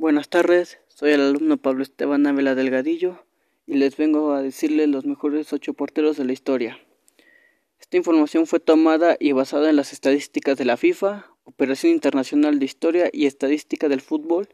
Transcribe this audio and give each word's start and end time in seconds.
Buenas 0.00 0.28
tardes, 0.28 0.78
soy 0.86 1.10
el 1.10 1.20
alumno 1.20 1.56
Pablo 1.56 1.82
Esteban 1.82 2.24
Ávila 2.24 2.54
Delgadillo 2.54 3.24
y 3.66 3.74
les 3.78 3.96
vengo 3.96 4.30
a 4.30 4.42
decirles 4.42 4.86
los 4.88 5.04
mejores 5.04 5.52
ocho 5.52 5.74
porteros 5.74 6.16
de 6.16 6.24
la 6.24 6.32
historia. 6.32 6.78
Esta 7.80 7.96
información 7.96 8.46
fue 8.46 8.60
tomada 8.60 9.16
y 9.18 9.32
basada 9.32 9.68
en 9.68 9.74
las 9.74 9.92
estadísticas 9.92 10.56
de 10.56 10.66
la 10.66 10.76
FIFA, 10.76 11.26
Operación 11.42 11.90
Internacional 11.90 12.60
de 12.60 12.64
Historia 12.64 13.10
y 13.12 13.26
Estadística 13.26 13.88
del 13.88 14.00
Fútbol. 14.00 14.48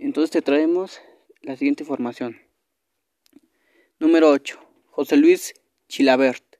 Entonces 0.00 0.32
te 0.32 0.42
traemos 0.42 1.00
la 1.40 1.56
siguiente 1.56 1.84
información. 1.84 2.40
Número 4.00 4.28
8. 4.28 4.58
José 4.86 5.16
Luis 5.16 5.54
Chilabert. 5.86 6.56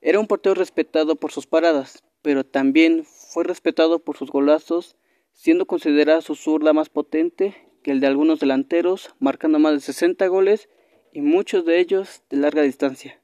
Era 0.00 0.18
un 0.18 0.28
portero 0.28 0.54
respetado 0.54 1.16
por 1.16 1.30
sus 1.30 1.46
paradas, 1.46 2.02
pero 2.22 2.46
también 2.46 3.04
fue 3.04 3.44
respetado 3.44 3.98
por 3.98 4.16
sus 4.16 4.30
golazos 4.30 4.96
siendo 5.38 5.66
considerada 5.66 6.20
su 6.20 6.34
zurda 6.34 6.72
más 6.72 6.88
potente 6.88 7.54
que 7.84 7.92
el 7.92 8.00
de 8.00 8.08
algunos 8.08 8.40
delanteros, 8.40 9.14
marcando 9.20 9.60
más 9.60 9.72
de 9.72 9.78
60 9.78 10.26
goles 10.26 10.68
y 11.12 11.20
muchos 11.20 11.64
de 11.64 11.78
ellos 11.78 12.24
de 12.28 12.38
larga 12.38 12.62
distancia. 12.62 13.22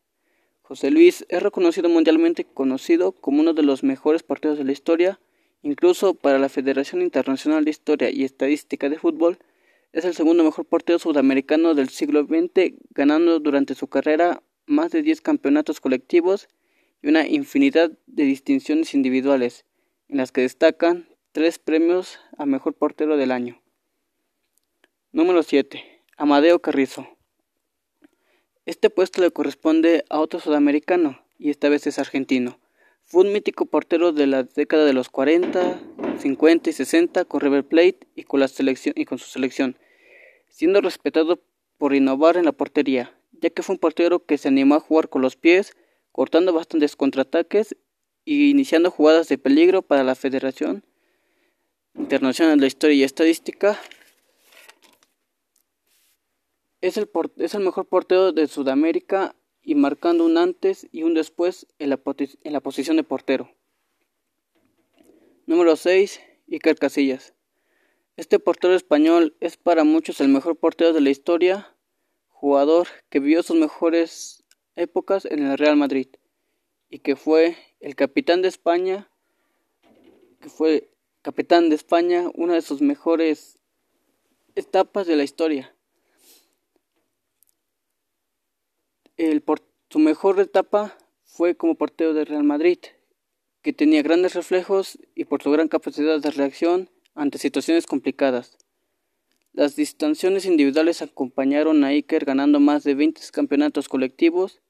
José 0.63 0.93
Luis 0.93 1.27
es 1.29 1.43
reconocido 1.43 1.89
mundialmente 1.89 2.45
conocido 2.45 3.11
como 3.11 3.41
uno 3.41 3.53
de 3.53 3.65
los 3.65 3.83
mejores 3.83 4.23
porteros 4.23 4.59
de 4.59 4.65
la 4.65 4.71
historia, 4.71 5.19
incluso 5.63 6.15
para 6.15 6.39
la 6.39 6.49
Federación 6.49 7.03
Internacional 7.03 7.65
de 7.65 7.73
Historia 7.73 8.11
y 8.11 8.23
Estadística 8.23 8.89
de 8.89 9.01
Fútbol, 9.01 9.39
es 9.93 10.05
el 10.05 10.15
segundo 10.15 10.45
mejor 10.45 10.67
portero 10.67 11.01
sudamericano 11.01 11.75
del 11.75 11.89
siglo 11.89 12.23
XX, 12.23 12.75
ganando 12.91 13.41
durante 13.41 13.75
su 13.75 13.89
carrera 13.89 14.41
más 14.67 14.93
de 14.93 15.03
10 15.03 15.21
campeonatos 15.21 15.81
colectivos 15.81 16.49
y 17.03 17.09
una 17.09 17.27
infinidad 17.27 17.91
de 18.07 18.23
distinciones 18.23 18.95
individuales, 18.95 19.65
en 20.09 20.19
las 20.19 20.31
que 20.31 20.43
destacan 20.43 21.09
tres 21.35 21.59
premios 21.59 22.21
a 22.39 22.47
mejor 22.47 22.75
portero 22.75 23.17
del 23.17 23.33
año. 23.33 23.61
Número 25.11 25.43
7. 25.43 25.83
Amadeo 26.17 26.61
Carrizo. 26.61 27.09
Este 28.67 28.89
puesto 28.89 29.21
le 29.21 29.33
corresponde 29.33 30.05
a 30.11 30.21
otro 30.21 30.39
sudamericano, 30.39 31.27
y 31.37 31.51
esta 31.51 31.69
vez 31.69 31.89
es 31.89 31.99
argentino. 31.99 32.61
Fue 33.03 33.25
un 33.25 33.33
mítico 33.33 33.67
portero 33.67 34.13
de 34.13 34.29
la 34.29 34.45
década 34.45 34.85
de 34.85 34.93
los 34.93 35.09
40, 35.09 35.81
50 36.21 36.71
y 36.71 36.73
60 36.73 37.25
con 37.25 37.41
River 37.41 37.65
Plate 37.65 38.07
y 38.15 38.23
con, 38.23 38.39
su 39.19 39.27
selección, 39.27 39.77
siendo 40.49 40.81
respetado 40.83 41.43
por 41.79 41.97
innovar 41.97 42.37
en 42.37 42.45
la 42.45 42.53
portería, 42.53 43.13
ya 43.33 43.51
que 43.51 43.65
fue 43.65 43.73
un 43.73 43.81
portero 43.81 44.25
que 44.25 44.39
se 44.39 44.47
animó 44.47 44.77
a 44.77 44.81
jugar 44.81 45.09
con 45.09 45.21
los 45.21 45.35
pies, 45.35 45.77
cortando 46.13 46.53
bastantes 46.53 46.95
contraataques 46.95 47.77
y 48.25 48.51
iniciando 48.51 48.93
jugadas 48.93 49.27
de 49.27 49.37
peligro 49.37 49.83
para 49.83 50.05
la 50.05 50.15
federación 50.15 50.85
Internacional 51.95 52.59
de 52.59 52.67
Historia 52.67 52.97
y 52.97 53.03
Estadística. 53.05 53.79
Es 56.81 56.97
el, 56.97 57.09
es 57.37 57.55
el 57.55 57.63
mejor 57.63 57.87
portero 57.87 58.33
de 58.33 58.47
Sudamérica 58.47 59.35
y 59.63 59.75
marcando 59.75 60.25
un 60.27 60.37
antes 60.37 60.87
y 60.93 61.03
un 61.03 61.15
después 61.15 61.67
en 61.79 61.91
la, 61.91 62.01
en 62.43 62.53
la 62.53 62.61
posición 62.61 62.97
de 62.97 63.05
portero. 63.05 63.51
Número 65.47 65.77
6. 65.77 66.21
Iker 66.51 66.77
Casillas. 66.77 67.35
Este 68.17 68.39
portero 68.39 68.75
español 68.75 69.37
es 69.41 69.57
para 69.57 69.85
muchos 69.85 70.21
el 70.21 70.29
mejor 70.29 70.57
portero 70.57 70.93
de 70.93 71.01
la 71.01 71.11
historia, 71.11 71.75
jugador 72.29 72.89
que 73.09 73.19
vivió 73.19 73.43
sus 73.43 73.57
mejores 73.57 74.45
épocas 74.77 75.25
en 75.25 75.45
el 75.45 75.59
Real 75.59 75.77
Madrid 75.77 76.09
y 76.91 77.01
que 77.01 77.17
fue 77.17 77.57
el 77.81 77.97
capitán 77.97 78.43
de 78.43 78.49
España, 78.49 79.11
que 80.41 80.49
fue 80.49 80.94
capitán 81.25 81.71
de 81.71 81.75
España, 81.75 82.31
una 82.35 82.53
de 82.53 82.61
sus 82.61 82.83
mejores 82.83 83.59
etapas 84.57 85.07
de 85.07 85.17
la 85.17 85.25
historia. 85.25 85.75
El 89.17 89.43
su 89.89 89.99
mejor 89.99 90.39
etapa 90.39 90.99
fue 91.25 91.55
como 91.57 91.77
portero 91.77 92.13
de 92.13 92.27
Real 92.27 92.45
Madrid, 92.45 92.79
que 93.63 93.73
tenía 93.73 94.03
grandes 94.03 94.35
reflejos 94.35 94.99
y 95.15 95.25
por 95.25 95.43
su 95.43 95.51
gran 95.51 95.69
capacidad 95.69 96.21
de 96.21 96.31
reacción 96.31 96.91
ante 97.15 97.39
situaciones 97.39 97.87
complicadas. 97.87 98.59
Las 99.55 99.77
distanciones 99.77 100.45
individuales 100.45 101.01
acompañaron 101.01 101.85
a 101.85 101.89
Iker 101.89 102.27
ganando 102.27 102.61
más 102.61 102.85
de 102.85 102.97
20 102.97 103.23
campeonatos 103.33 103.89
colectivos, 103.89 104.61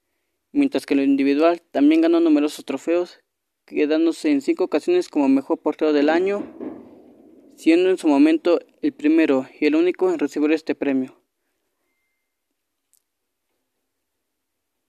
mientras 0.53 0.85
que 0.85 0.95
lo 0.95 1.03
individual 1.03 1.61
también 1.71 1.99
ganó 1.99 2.21
numerosos 2.21 2.63
trofeos 2.63 3.19
quedándose 3.65 4.31
en 4.31 4.41
cinco 4.41 4.63
ocasiones 4.65 5.09
como 5.09 5.27
mejor 5.27 5.59
portero 5.59 5.93
del 5.93 6.09
año, 6.09 6.43
siendo 7.55 7.89
en 7.89 7.97
su 7.97 8.07
momento 8.07 8.59
el 8.81 8.93
primero 8.93 9.47
y 9.59 9.65
el 9.65 9.75
único 9.75 10.11
en 10.11 10.19
recibir 10.19 10.51
este 10.51 10.75
premio. 10.75 11.19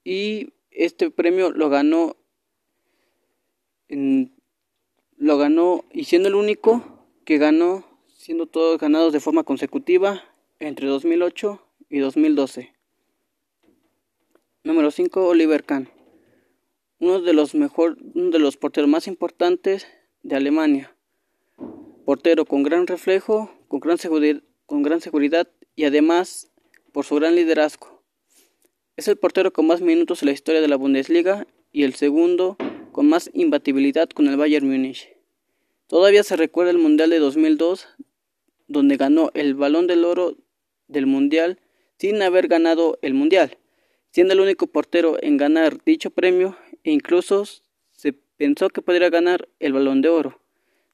Y 0.05 0.53
este 0.71 1.11
premio 1.11 1.51
lo 1.51 1.69
ganó 1.69 2.17
lo 5.17 5.39
ganó 5.39 5.85
y 5.93 6.05
siendo 6.05 6.29
el 6.29 6.35
único 6.35 7.07
que 7.25 7.39
ganó 7.39 7.85
siendo 8.09 8.47
todos 8.47 8.79
ganados 8.79 9.13
de 9.13 9.21
forma 9.21 9.45
consecutiva 9.45 10.25
entre 10.59 10.89
2008 10.89 11.63
y 11.89 11.99
2012. 12.01 12.73
Número 14.65 14.91
5 14.91 15.27
Oliver 15.29 15.65
Kahn 15.65 15.96
uno 17.07 17.21
de 17.21 17.33
los 17.33 17.55
mejor, 17.55 17.97
uno 18.15 18.31
de 18.31 18.41
los 18.41 18.57
porteros 18.57 18.91
más 18.91 19.07
importantes 19.07 19.87
de 20.25 20.35
Alemania. 20.35 20.97
Portero 22.05 22.45
con 22.45 22.65
gran 22.65 22.89
reflejo, 22.89 23.49
con 23.69 23.79
gran, 23.79 23.97
seguridad, 23.97 24.43
con 24.67 24.83
gran 24.83 25.01
seguridad 25.01 25.49
y 25.77 25.85
además 25.85 26.51
por 26.91 27.05
su 27.05 27.15
gran 27.15 27.37
liderazgo. 27.37 28.03
Es 28.97 29.07
el 29.07 29.17
portero 29.19 29.53
con 29.53 29.69
más 29.69 29.81
minutos 29.81 30.23
en 30.23 30.27
la 30.27 30.33
historia 30.33 30.61
de 30.61 30.67
la 30.67 30.75
Bundesliga 30.75 31.47
y 31.71 31.85
el 31.85 31.95
segundo 31.95 32.57
con 32.91 33.09
más 33.09 33.31
imbatibilidad 33.35 34.09
con 34.09 34.27
el 34.27 34.37
Bayern 34.37 34.69
Múnich. 34.69 35.09
Todavía 35.87 36.25
se 36.25 36.35
recuerda 36.35 36.73
el 36.73 36.79
Mundial 36.79 37.11
de 37.11 37.21
2002, 37.21 37.87
donde 38.67 38.97
ganó 38.97 39.31
el 39.35 39.55
Balón 39.55 39.87
del 39.87 40.05
Oro 40.05 40.37
del 40.89 41.07
Mundial 41.07 41.61
sin 41.99 42.21
haber 42.21 42.49
ganado 42.49 42.99
el 43.01 43.15
Mundial, 43.15 43.59
siendo 44.11 44.35
el 44.35 44.41
único 44.41 44.67
portero 44.67 45.19
en 45.23 45.37
ganar 45.37 45.85
dicho 45.85 46.11
premio 46.11 46.57
e 46.87 46.93
incluso 46.93 47.45
se 47.91 48.13
pensó 48.13 48.71
que 48.71 48.81
podría 48.81 49.11
ganar 49.11 49.49
el 49.59 49.73
balón 49.73 50.03
de 50.03 50.09
oro 50.09 50.41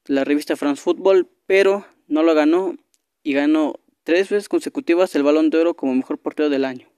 de 0.06 0.14
la 0.14 0.24
revista 0.24 0.56
France 0.56 0.80
Football, 0.80 1.28
pero 1.44 1.84
no 2.08 2.22
lo 2.22 2.34
ganó 2.34 2.76
y 3.22 3.34
ganó 3.34 3.74
tres 4.02 4.30
veces 4.30 4.48
consecutivas 4.48 5.14
el 5.14 5.22
balón 5.22 5.50
de 5.50 5.58
oro 5.58 5.74
como 5.74 5.94
mejor 5.94 6.16
portero 6.16 6.48
del 6.48 6.64
año. 6.64 6.88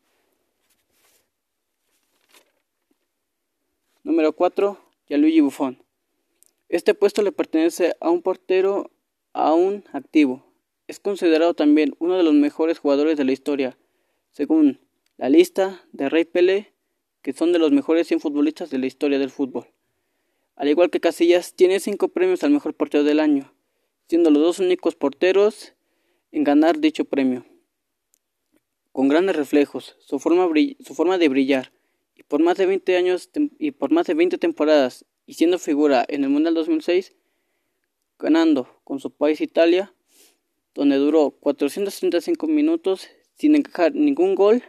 Número 4.04 4.32
4. 4.32 4.78
Gianluigi 5.08 5.40
Buffon. 5.40 5.82
Este 6.68 6.94
puesto 6.94 7.22
le 7.22 7.32
pertenece 7.32 7.96
a 8.00 8.10
un 8.10 8.22
portero 8.22 8.92
aún 9.32 9.82
activo. 9.92 10.46
Es 10.86 11.00
considerado 11.00 11.54
también 11.54 11.96
uno 11.98 12.16
de 12.16 12.22
los 12.22 12.34
mejores 12.34 12.78
jugadores 12.78 13.16
de 13.16 13.24
la 13.24 13.32
historia, 13.32 13.76
según 14.30 14.78
la 15.16 15.28
lista 15.28 15.82
de 15.90 16.08
Rey 16.08 16.24
Pelé 16.24 16.73
que 17.24 17.32
son 17.32 17.52
de 17.52 17.58
los 17.58 17.72
mejores 17.72 18.06
100 18.06 18.20
futbolistas 18.20 18.68
de 18.68 18.76
la 18.76 18.84
historia 18.84 19.18
del 19.18 19.30
fútbol. 19.30 19.66
Al 20.56 20.68
igual 20.68 20.90
que 20.90 21.00
Casillas, 21.00 21.54
tiene 21.54 21.80
5 21.80 22.08
premios 22.08 22.44
al 22.44 22.50
mejor 22.50 22.74
portero 22.74 23.02
del 23.02 23.18
año, 23.18 23.54
siendo 24.08 24.30
los 24.30 24.42
dos 24.42 24.58
únicos 24.58 24.94
porteros 24.94 25.72
en 26.32 26.44
ganar 26.44 26.80
dicho 26.80 27.06
premio. 27.06 27.46
Con 28.92 29.08
grandes 29.08 29.36
reflejos, 29.36 29.96
su 30.00 30.18
forma, 30.18 30.46
su 30.80 30.94
forma 30.94 31.16
de 31.16 31.30
brillar, 31.30 31.72
y 32.14 32.24
por 32.24 32.42
más 32.42 32.58
de 32.58 32.66
20 32.66 32.94
años 32.94 33.30
y 33.58 33.70
por 33.70 33.90
más 33.90 34.06
de 34.06 34.12
20 34.12 34.36
temporadas, 34.36 35.06
y 35.24 35.32
siendo 35.32 35.58
figura 35.58 36.04
en 36.06 36.24
el 36.24 36.30
Mundial 36.30 36.52
2006, 36.52 37.16
ganando 38.18 38.68
con 38.84 39.00
su 39.00 39.10
país 39.10 39.40
Italia, 39.40 39.94
donde 40.74 40.96
duró 40.96 41.30
435 41.30 42.46
minutos 42.48 43.08
sin 43.34 43.56
encajar 43.56 43.94
ningún 43.94 44.34
gol, 44.34 44.62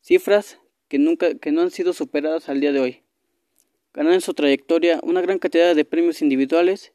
cifras 0.00 0.58
que, 0.88 0.98
nunca, 0.98 1.34
que 1.34 1.52
no 1.52 1.62
han 1.62 1.70
sido 1.70 1.92
superadas 1.92 2.48
al 2.48 2.60
día 2.60 2.72
de 2.72 2.80
hoy. 2.80 3.02
Ganó 3.92 4.12
en 4.12 4.20
su 4.20 4.34
trayectoria 4.34 5.00
una 5.02 5.20
gran 5.20 5.38
cantidad 5.38 5.74
de 5.74 5.84
premios 5.84 6.20
individuales, 6.20 6.92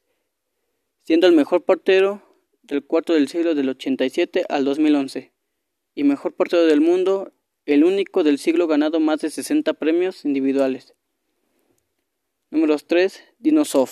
siendo 1.03 1.27
el 1.27 1.33
mejor 1.33 1.63
portero 1.63 2.21
del 2.61 2.83
cuarto 2.83 3.13
del 3.13 3.27
siglo 3.27 3.55
del 3.55 3.69
87 3.69 4.45
al 4.49 4.65
2011 4.65 5.31
y 5.95 6.03
mejor 6.03 6.35
portero 6.35 6.65
del 6.65 6.81
mundo, 6.81 7.33
el 7.65 7.83
único 7.83 8.23
del 8.23 8.37
siglo 8.37 8.67
ganado 8.67 8.99
más 8.99 9.21
de 9.21 9.29
60 9.29 9.73
premios 9.73 10.25
individuales. 10.25 10.93
Número 12.51 12.77
3. 12.77 13.23
Dinosov. 13.39 13.89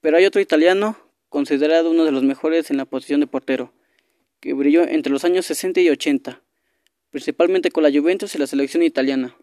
Pero 0.00 0.16
hay 0.16 0.24
otro 0.24 0.40
italiano 0.40 0.96
considerado 1.28 1.90
uno 1.90 2.04
de 2.04 2.12
los 2.12 2.22
mejores 2.22 2.70
en 2.70 2.76
la 2.76 2.84
posición 2.84 3.20
de 3.20 3.26
portero, 3.26 3.72
que 4.40 4.54
brilló 4.54 4.82
entre 4.86 5.12
los 5.12 5.24
años 5.24 5.46
60 5.46 5.80
y 5.80 5.90
80 5.90 6.42
principalmente 7.16 7.70
con 7.70 7.82
la 7.82 7.90
Juventus 7.90 8.34
y 8.34 8.38
la 8.38 8.46
selección 8.46 8.82
italiana. 8.82 9.34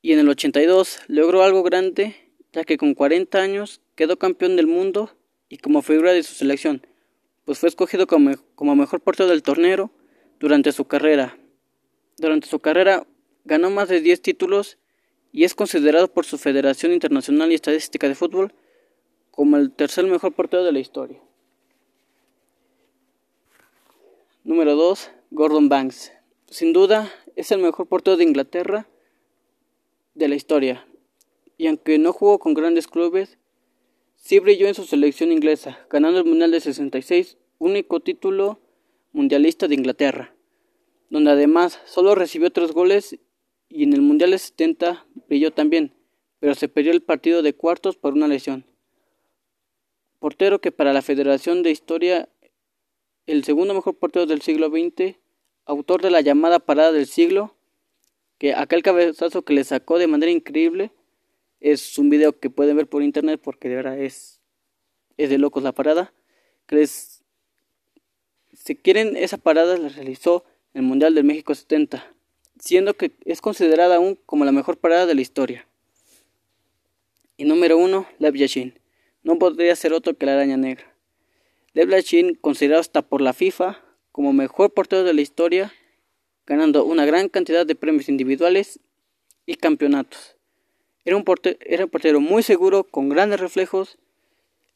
Y 0.00 0.14
en 0.14 0.20
el 0.20 0.28
82 0.30 1.00
logró 1.06 1.42
algo 1.42 1.62
grande, 1.62 2.16
ya 2.54 2.64
que 2.64 2.78
con 2.78 2.94
40 2.94 3.42
años 3.42 3.82
quedó 3.94 4.18
campeón 4.18 4.56
del 4.56 4.66
mundo 4.66 5.10
y 5.50 5.58
como 5.58 5.82
figura 5.82 6.14
de 6.14 6.22
su 6.22 6.34
selección, 6.34 6.86
pues 7.44 7.58
fue 7.58 7.68
escogido 7.68 8.06
como, 8.06 8.30
como 8.54 8.74
mejor 8.74 9.02
portero 9.02 9.28
del 9.28 9.42
torneo 9.42 9.90
durante 10.40 10.72
su 10.72 10.86
carrera. 10.86 11.36
Durante 12.16 12.48
su 12.48 12.60
carrera 12.60 13.06
ganó 13.44 13.68
más 13.68 13.90
de 13.90 14.00
10 14.00 14.22
títulos 14.22 14.78
y 15.30 15.44
es 15.44 15.54
considerado 15.54 16.10
por 16.10 16.24
su 16.24 16.38
Federación 16.38 16.90
Internacional 16.90 17.52
y 17.52 17.56
Estadística 17.56 18.08
de 18.08 18.14
Fútbol 18.14 18.54
como 19.30 19.58
el 19.58 19.72
tercer 19.72 20.06
mejor 20.06 20.32
portero 20.32 20.64
de 20.64 20.72
la 20.72 20.78
historia. 20.78 21.20
Número 24.42 24.74
2. 24.74 25.10
Gordon 25.36 25.68
Banks. 25.68 26.12
Sin 26.46 26.72
duda 26.72 27.12
es 27.34 27.50
el 27.50 27.58
mejor 27.58 27.88
portero 27.88 28.16
de 28.16 28.22
Inglaterra 28.22 28.86
de 30.14 30.28
la 30.28 30.36
historia. 30.36 30.86
Y 31.58 31.66
aunque 31.66 31.98
no 31.98 32.12
jugó 32.12 32.38
con 32.38 32.54
grandes 32.54 32.86
clubes, 32.86 33.36
sí 34.14 34.38
brilló 34.38 34.68
en 34.68 34.76
su 34.76 34.84
selección 34.84 35.32
inglesa, 35.32 35.84
ganando 35.90 36.20
el 36.20 36.24
Mundial 36.24 36.52
de 36.52 36.60
66, 36.60 37.36
único 37.58 37.98
título 37.98 38.60
mundialista 39.10 39.66
de 39.66 39.74
Inglaterra, 39.74 40.36
donde 41.10 41.32
además 41.32 41.80
solo 41.84 42.14
recibió 42.14 42.52
tres 42.52 42.70
goles 42.70 43.18
y 43.68 43.82
en 43.82 43.92
el 43.92 44.02
Mundial 44.02 44.30
de 44.30 44.38
70 44.38 45.04
brilló 45.28 45.50
también, 45.50 45.94
pero 46.38 46.54
se 46.54 46.68
perdió 46.68 46.92
el 46.92 47.02
partido 47.02 47.42
de 47.42 47.56
cuartos 47.56 47.96
por 47.96 48.12
una 48.12 48.28
lesión. 48.28 48.66
Portero 50.20 50.60
que 50.60 50.70
para 50.70 50.92
la 50.92 51.02
Federación 51.02 51.64
de 51.64 51.72
Historia 51.72 52.28
el 53.26 53.42
segundo 53.42 53.74
mejor 53.74 53.96
portero 53.96 54.26
del 54.26 54.42
siglo 54.42 54.68
XX, 54.68 55.16
autor 55.66 56.02
de 56.02 56.10
la 56.10 56.20
llamada 56.20 56.58
parada 56.58 56.92
del 56.92 57.06
siglo, 57.06 57.54
que 58.38 58.54
aquel 58.54 58.82
cabezazo 58.82 59.42
que 59.42 59.54
le 59.54 59.64
sacó 59.64 59.98
de 59.98 60.06
manera 60.06 60.30
increíble 60.30 60.92
es 61.60 61.98
un 61.98 62.10
video 62.10 62.38
que 62.38 62.50
pueden 62.50 62.76
ver 62.76 62.86
por 62.86 63.02
internet 63.02 63.40
porque 63.42 63.68
de 63.68 63.76
verdad 63.76 63.98
es, 63.98 64.40
es 65.16 65.30
de 65.30 65.38
locos 65.38 65.62
la 65.62 65.72
parada. 65.72 66.12
Que 66.66 66.86
si 66.86 68.76
quieren, 68.76 69.16
esa 69.16 69.38
parada 69.38 69.76
la 69.78 69.88
realizó 69.88 70.44
el 70.74 70.82
Mundial 70.82 71.14
del 71.14 71.24
México 71.24 71.54
70, 71.54 72.14
siendo 72.58 72.94
que 72.94 73.12
es 73.24 73.40
considerada 73.40 73.96
aún 73.96 74.18
como 74.26 74.44
la 74.44 74.52
mejor 74.52 74.76
parada 74.78 75.06
de 75.06 75.14
la 75.14 75.20
historia. 75.20 75.66
Y 77.36 77.44
número 77.44 77.78
uno, 77.78 78.06
Lev 78.18 78.34
Yashin. 78.34 78.78
No 79.22 79.38
podría 79.38 79.74
ser 79.74 79.92
otro 79.92 80.16
que 80.16 80.26
la 80.26 80.34
araña 80.34 80.56
negra. 80.56 80.94
Lev 81.72 81.90
Yashin, 81.90 82.34
considerado 82.34 82.80
hasta 82.80 83.02
por 83.02 83.20
la 83.20 83.32
FIFA 83.32 83.82
como 84.14 84.32
mejor 84.32 84.72
portero 84.72 85.02
de 85.02 85.12
la 85.12 85.22
historia, 85.22 85.74
ganando 86.46 86.84
una 86.84 87.04
gran 87.04 87.28
cantidad 87.28 87.66
de 87.66 87.74
premios 87.74 88.08
individuales 88.08 88.78
y 89.44 89.56
campeonatos. 89.56 90.36
Era 91.04 91.16
un, 91.16 91.24
portero, 91.24 92.20
muy 92.20 92.44
seguro, 92.44 92.84
con 92.84 93.08
grandes 93.08 93.40
reflejos. 93.40 93.98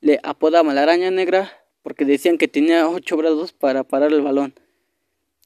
Le 0.01 0.19
apodaban 0.25 0.75
la 0.75 0.83
araña 0.83 1.13
negra 1.13 1.53
porque 1.83 2.05
decían 2.05 2.37
que 2.37 2.49
tenía 2.49 2.89
ocho 2.89 3.17
brazos 3.17 3.53
para 3.53 3.85
parar 3.85 4.13
el 4.13 4.23
balón. 4.23 4.55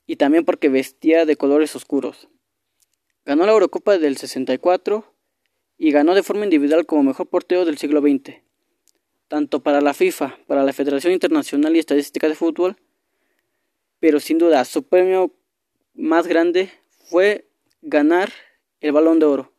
Y 0.06 0.16
también 0.16 0.46
porque 0.46 0.70
vestía 0.70 1.26
de 1.26 1.36
colores 1.36 1.76
oscuros. 1.76 2.28
Ganó 3.26 3.44
la 3.44 3.52
Eurocopa 3.52 3.98
del 3.98 4.16
64 4.16 5.04
y 5.76 5.90
ganó 5.90 6.14
de 6.14 6.22
forma 6.22 6.44
individual 6.44 6.86
como 6.86 7.02
mejor 7.02 7.26
portero 7.26 7.66
del 7.66 7.76
siglo 7.76 8.00
XX. 8.00 8.36
Tanto 9.28 9.62
para 9.62 9.82
la 9.82 9.92
FIFA, 9.92 10.38
para 10.46 10.64
la 10.64 10.72
Federación 10.72 11.12
Internacional 11.12 11.76
y 11.76 11.78
Estadística 11.78 12.26
de 12.26 12.36
Fútbol. 12.36 12.78
Pero 14.02 14.18
sin 14.18 14.38
duda 14.38 14.64
su 14.64 14.82
premio 14.82 15.32
más 15.94 16.26
grande 16.26 16.72
fue 17.08 17.46
ganar 17.82 18.32
el 18.80 18.90
balón 18.90 19.20
de 19.20 19.26
oro 19.26 19.52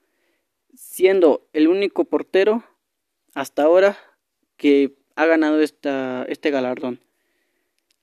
siendo 0.75 1.47
el 1.53 1.69
único 1.69 2.03
portero 2.03 2.65
hasta 3.33 3.63
ahora 3.63 3.97
que 4.57 4.97
ha 5.15 5.25
ganado 5.25 5.61
esta, 5.61 6.25
este 6.27 6.51
galardón. 6.51 6.99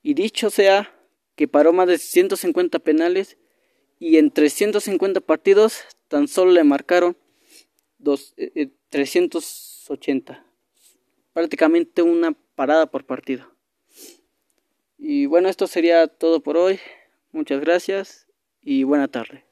Y 0.02 0.14
dicho 0.14 0.48
sea 0.48 0.90
que 1.34 1.46
paró 1.46 1.74
más 1.74 1.88
de 1.88 1.98
150 1.98 2.78
penales 2.78 3.36
y 3.98 4.16
en 4.16 4.30
350 4.30 5.20
partidos 5.20 5.82
tan 6.08 6.26
solo 6.26 6.52
le 6.52 6.64
marcaron 6.64 7.18
dos, 7.98 8.34
380. 8.88 10.32
Eh, 10.32 10.36
eh, 10.36 10.40
Prácticamente 11.34 12.00
una 12.00 12.32
parada 12.54 12.90
por 12.90 13.04
partido. 13.04 13.49
Y 15.02 15.24
bueno, 15.24 15.48
esto 15.48 15.66
sería 15.66 16.06
todo 16.06 16.42
por 16.42 16.58
hoy. 16.58 16.78
Muchas 17.32 17.60
gracias 17.60 18.26
y 18.60 18.84
buena 18.84 19.08
tarde. 19.08 19.49